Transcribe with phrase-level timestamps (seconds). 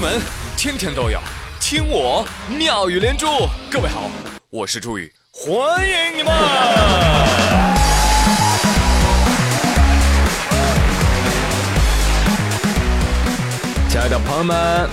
[0.00, 0.18] 门
[0.56, 1.20] 天天都有
[1.60, 3.26] 听我妙语连珠。
[3.70, 4.10] 各位好，
[4.48, 6.32] 我是朱宇，欢迎你们！
[13.90, 14.88] 亲爱的朋友们，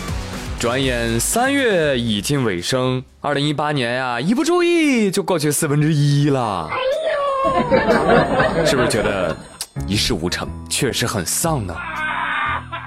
[0.59, 6.69] 转眼三月已经尾声，二零一八年呀，一不注意就过去四分之一了。
[8.65, 9.33] 是不是觉得
[9.87, 11.73] 一事无成，确实很丧呢？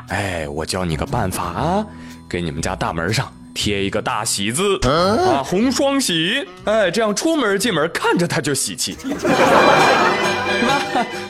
[0.09, 1.87] 哎，我教你个办法啊，
[2.30, 8.97] 给你们家大门上贴一个大喜字啊，红双喜，哎，这样出门进门看着它就喜气。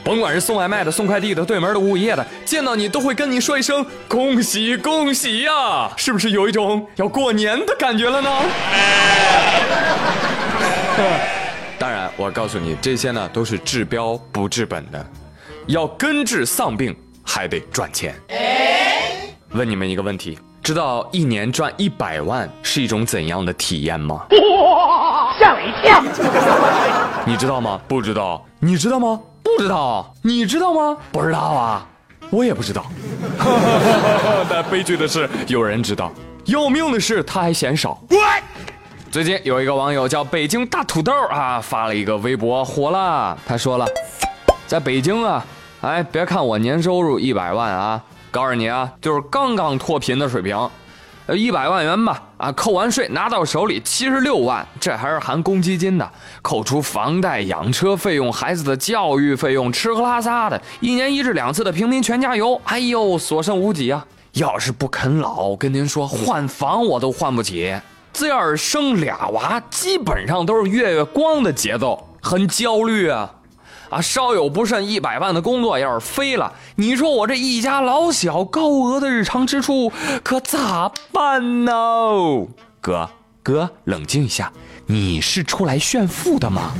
[0.05, 8.31] 甭管是送外卖的、送快递的、对门的、物业的，见到你都会跟你说一声恭喜恭喜呀，是不是有一种要过年的感觉了呢？
[11.79, 15.07] 当然，我告诉你，这些呢都是治标不治本的，
[15.67, 18.15] 要根治丧病还得赚钱。
[19.53, 24.27] 问你们一个问题：知道一年赚一百万是一种怎样的体验吗？
[25.39, 26.03] 吓我一跳！
[27.25, 27.81] 你知道吗？
[27.89, 28.45] 不知道。
[28.59, 29.21] 你知道吗？
[29.43, 30.15] 不知道。
[30.23, 30.97] 你知道吗？
[31.11, 31.87] 不知道啊。
[32.31, 32.85] 我也不知道。
[34.49, 36.13] 但悲剧的是，有人知道；
[36.45, 37.99] 要命的是，他还嫌少。
[39.11, 43.37] 最近有一个网友叫北京大土豆啊，发了一个微博火了。
[43.47, 43.87] 他说了，
[44.67, 45.45] 在北京啊，
[45.81, 48.01] 哎，别看我年收入一百万啊，
[48.31, 50.57] 告诉你啊，就是刚刚脱贫的水平，
[51.27, 56.11] 呃，一百万元吧，啊，扣完税拿到手里七十六万，这还是含公积金的，
[56.43, 64.07] 扣除房贷、养车费用、孩子的教育费用、吃喝拉撒的，一年一至两次的平民全家游，哎呦，所剩无几啊！
[64.35, 67.75] 要是不啃老，跟您说换房我都换不起。
[68.13, 73.29] 这要是生俩娃，基本上都是月月光的节奏，很焦虑啊！
[73.91, 79.93] 啊，稍有不慎，一百万的工作要是飞了，你说我这一家老小高额的日常支出
[80.23, 81.73] 可咋办呢？
[82.81, 83.11] 哥
[83.43, 84.53] 哥，冷静一下，
[84.87, 86.73] 你是出来炫富的吗？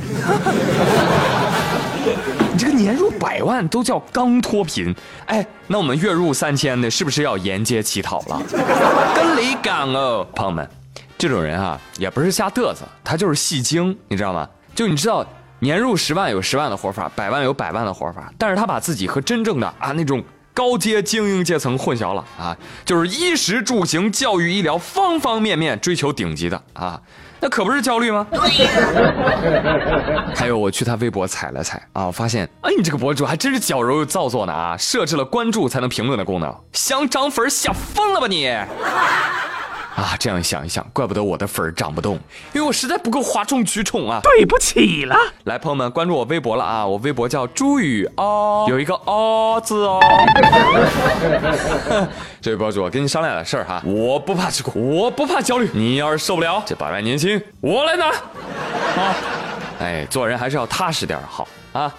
[2.53, 4.95] 你 这个年入百万都叫刚脱贫，
[5.25, 8.41] 哎，那我们月入三千的，是不是要沿街乞讨了？
[9.13, 10.67] 跟你讲哦，朋友们。
[11.17, 14.47] 这种人啊，也不是瞎嘚瑟，他就是戏精，你知道吗？
[14.73, 15.23] 就你知道，
[15.61, 20.23] 年入十万有十万的活法，百万有百万的活法，但是他把自己和真正的啊那种
[20.55, 26.99] 高阶精英阶层混淆了啊，就是衣食住行、教育、医疗方方面面追求顶级的啊，
[27.39, 28.25] 那可不是焦虑吗？
[30.35, 38.51] 还有，我去他微博踩了踩啊，我发现，哎，你这个博主还真是矫揉造作呢啊，设置了关注才能评论的功能，想涨粉想疯了吧你？
[40.01, 42.15] 啊，这样想一想，怪不得我的粉儿涨不动，
[42.53, 44.19] 因为我实在不够哗众取宠啊！
[44.23, 46.83] 对不起了，来，朋友们关注我微博了啊！
[46.83, 49.99] 我微博叫朱宇哦，有一个哦字哦。
[52.41, 58.07] 这位博主，我跟你商量点事儿哈，我不怕吃苦，我不怕焦虑，你要是受不了这百万年薪，我来拿。
[58.07, 59.15] 啊，
[59.79, 61.93] 哎，做人还是要踏实点好啊！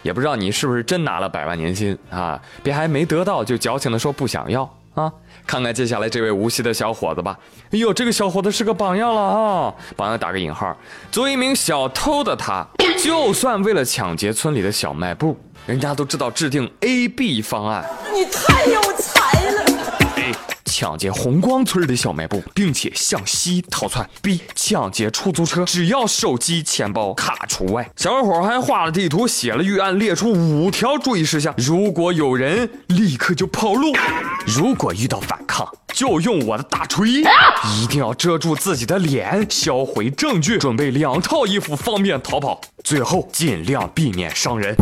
[0.00, 2.40] 也不知道你是不是真拿了百万年薪啊？
[2.62, 4.68] 别还没得到就矫情的说不想要。
[4.94, 5.10] 啊，
[5.46, 7.38] 看看接下来这位无锡的小伙子吧。
[7.70, 9.74] 哎呦，这个小伙子是个榜样了啊！
[9.96, 10.76] 榜样打个引号。
[11.10, 12.66] 作为一名小偷的他，
[13.02, 15.34] 就算为了抢劫村里的小卖部，
[15.66, 17.88] 人家都知道制定 A、B 方案。
[18.12, 19.21] 你太有钱
[20.82, 24.04] 抢劫红光村的小卖部，并且向西逃窜。
[24.20, 27.88] B 抢劫出租车，只要手机、钱包、卡除外。
[27.94, 31.54] 小伙还画了地图，写了预案，列出五条注意事项。
[31.56, 33.92] 如果有人，立刻就跑路。
[34.44, 37.22] 如果遇到反抗，就用我的大锤，
[37.76, 42.60] 一定要遮住自己的脸，销毁证据，准备两套衣服，方便逃跑。
[42.82, 44.74] 最后尽量避免伤人。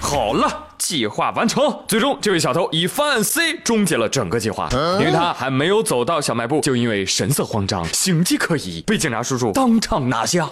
[0.00, 1.80] 好了，计划完成。
[1.86, 10.48] 最终，这位小偷以方案 C 终结了整个计划，因为他还没有走到小卖部，就因为神色慌张、形迹可疑，被警察叔叔当场拿下。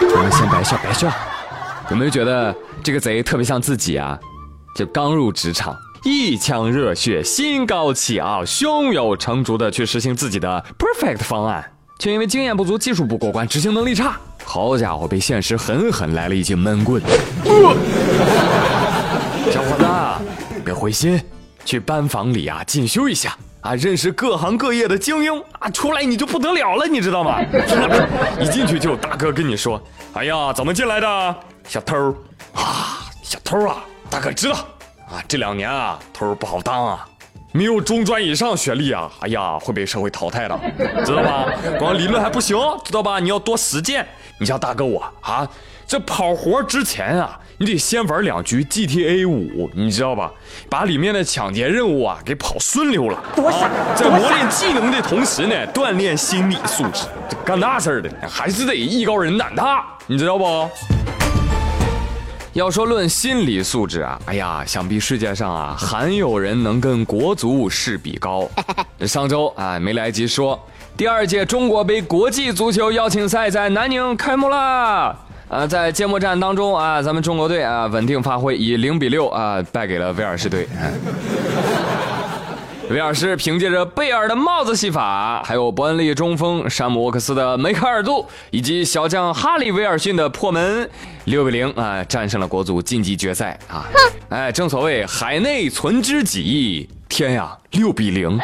[0.00, 1.12] 我们先白笑白笑，
[1.90, 4.18] 有没有觉得这个贼特别像自己啊？
[4.74, 14.18] 就刚入职场，一腔热血，心高气傲，胸有成竹的去实行自己的 perfect 方案，却因为经验不足、技术不过关、执行能力差，
[14.50, 17.02] 好家伙，被现实狠狠来了一记闷棍。
[19.52, 19.86] 小伙子，
[20.64, 21.22] 别灰心，
[21.66, 27.38] 去班房里啊进修一下啊，认识各行各业的精英啊，出来你就不得了了，你知道吗？
[28.40, 29.78] 一进去就有大哥跟你说
[30.16, 31.36] ：“哎呀，怎么进来的？
[31.68, 32.10] 小偷
[32.54, 34.54] 啊，小偷啊！”大哥知道
[35.10, 37.06] 啊，这两年啊，偷不好当啊，
[37.52, 40.58] 没有中专以上学历啊，哎呀，会被社会淘汰的，
[41.04, 41.44] 知道吧？
[41.78, 43.20] 光理论还不行，知道吧？
[43.20, 44.08] 你要多实践。
[44.38, 45.48] 你像大哥我啊，
[45.86, 50.30] 这跑活之前啊，你得先玩两局 GTA 五，你知道吧？
[50.70, 53.18] 把里面的抢劫任务啊给跑顺溜了。
[53.34, 53.68] 多傻！
[53.96, 57.06] 在磨练技能的同时呢，锻炼心理素质。
[57.28, 60.44] 这干大事儿的还是得艺高人胆大，你知道不？
[62.58, 68.50] 要说论心理素质啊，哎呀，想必世界上啊，罕有人能跟国足势比高。
[69.06, 70.58] 上周啊，没来及说，
[70.96, 75.16] 第二届中国杯国际足球邀请赛在南宁开幕啦。
[75.48, 80.66] 啊，在揭幕战当中啊，咱们中国队啊稳定发挥，以零比六啊败给了威尔士队。
[82.90, 90.88] 威尔士凭借着贝尔的帽子戏法，还有伯恩利中锋山姆沃克斯的梅开二度，以及小将哈利威尔逊的破门，
[91.24, 93.84] 六比零啊战胜了国足晋级决赛啊！
[94.30, 98.38] 哎，正所谓海内存知己，天呀，六比零！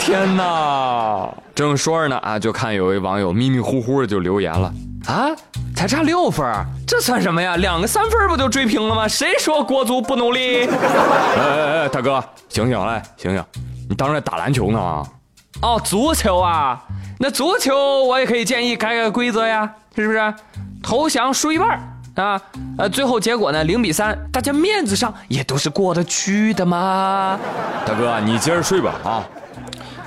[0.00, 1.32] 天哪！
[1.54, 4.72] 正说着呢啊，就看有位网友迷迷糊糊的就留言了
[5.06, 5.30] 啊，
[5.78, 6.44] 才差六分，
[6.84, 7.54] 这算什么呀？
[7.54, 9.06] 两个三分不就追平了吗？
[9.06, 10.66] 谁说国足不努力？
[10.66, 13.44] 哎哎哎，大哥，醒醒来，醒醒！
[13.88, 14.80] 你当然打篮球呢？
[15.62, 16.82] 哦，足球啊，
[17.20, 20.34] 那足球我也可以建议改改规则呀，是不是？
[20.82, 21.78] 投降输一半
[22.16, 22.42] 啊，
[22.76, 27.38] 呃，最后结果呢零比三，大家面子上也都是过得去的嘛。
[27.86, 29.24] 大哥，你接着睡吧啊。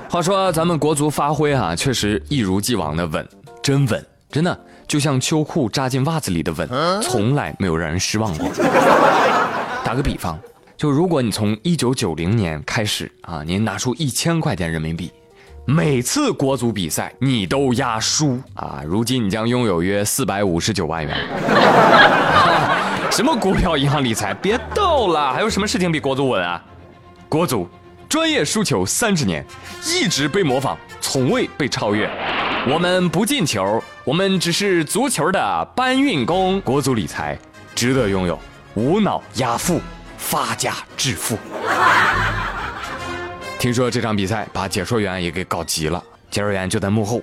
[0.09, 3.25] 话说咱们国足发挥啊，确实一如既往的稳，
[3.63, 4.57] 真稳，真的
[4.87, 6.69] 就像秋裤扎进袜子里的吻，
[7.01, 8.49] 从来没有让人失望过。
[9.83, 10.39] 打个比方，
[10.77, 15.11] 就如果你从一九九零年开始啊，您拿出一千块钱人民币，
[15.65, 21.17] 每次国足比赛你都压输啊，如今你将拥有约四百五十九万元。
[23.11, 26.63] 什么股票、银行理财，别逗了，还有什么事情比国足稳啊？
[27.27, 27.67] 国足。
[28.07, 29.45] 专业输球三十年，
[29.85, 32.09] 一直被模仿，从未被超越。
[32.69, 36.61] 我们不进球，我们只是足球的搬运工。
[36.61, 37.35] 国足理财，
[37.73, 38.39] 值得拥有，
[38.75, 39.81] 无脑压富，
[40.15, 41.35] 发家致富。
[43.57, 47.19] 听说这场比赛把解说员也给搞急了，解说员就在幕后。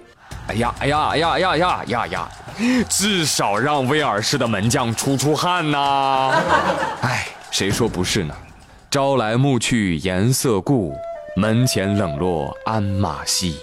[0.49, 2.29] 哎呀，哎呀，哎呀，呀呀呀呀！
[2.89, 6.35] 至少让威尔士的门将出出汗呐！
[7.03, 8.35] 哎，谁说不是呢？
[8.91, 10.97] 朝来暮去颜色故，
[11.37, 13.57] 门前冷落鞍马稀。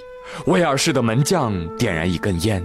[0.45, 2.63] 威尔士的门将点燃一根烟，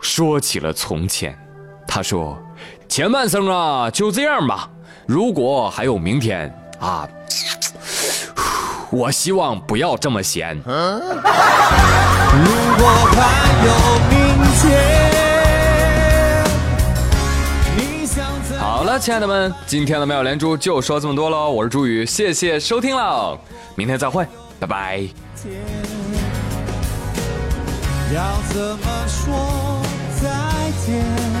[0.00, 1.38] 说起了从前。
[1.86, 2.40] 他说
[2.88, 4.70] ：“前半生啊，就这样吧。
[5.06, 7.06] 如果还有明天啊，
[8.90, 10.72] 我希望不要这么闲。”如
[12.78, 13.72] 果还有
[14.08, 14.18] 明
[14.60, 14.99] 天。
[19.00, 21.50] 亲爱的们，今天的妙连珠就说这么多喽。
[21.50, 23.40] 我是朱宇，谢谢收听了，
[23.74, 24.26] 明天再会，
[24.58, 25.00] 拜拜。
[28.14, 29.82] 要怎么说
[30.20, 30.28] 再
[30.84, 31.40] 见？